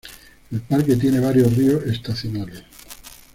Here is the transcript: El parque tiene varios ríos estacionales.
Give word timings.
El 0.49 0.61
parque 0.61 0.95
tiene 0.95 1.19
varios 1.19 1.55
ríos 1.55 1.83
estacionales. 1.83 2.63